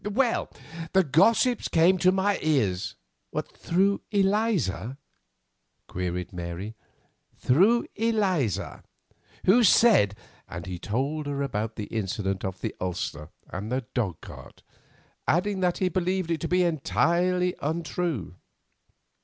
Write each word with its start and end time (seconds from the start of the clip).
"Well, 0.03 0.49
the 0.93 1.03
gossip 1.03 1.61
came 1.69 1.99
to 1.99 2.11
my 2.11 2.39
ears——" 2.41 2.95
"Through 3.53 4.01
Eliza?" 4.09 4.97
queried 5.87 6.33
Mary. 6.33 6.73
"Through 7.35 7.85
Eliza—who 7.95 9.63
said——" 9.63 10.15
and 10.47 10.65
he 10.65 10.79
told 10.79 11.27
her 11.27 11.43
about 11.43 11.75
the 11.75 11.83
incident 11.83 12.43
of 12.43 12.61
the 12.61 12.73
ulster 12.81 13.29
and 13.47 13.71
the 13.71 13.85
dog 13.93 14.21
cart, 14.21 14.63
adding 15.27 15.59
that 15.59 15.77
he 15.77 15.87
believed 15.87 16.31
it 16.31 16.41
to 16.41 16.47
be 16.47 16.63
entirely 16.63 17.53
untrue. 17.61 18.37